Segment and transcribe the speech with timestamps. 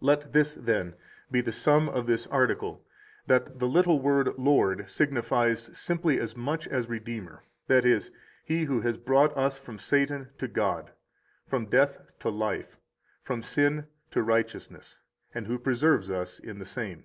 [0.00, 0.94] 31 Let this, then,
[1.30, 2.86] be the sum of this article
[3.26, 8.00] that the little word Lord signifies simply as much as Redeemer, i.e.,
[8.46, 10.92] He who has brought us from Satan to God,
[11.46, 12.78] from death to life,
[13.22, 15.00] from sin to righteousness,
[15.34, 17.04] and who preserves us in the same.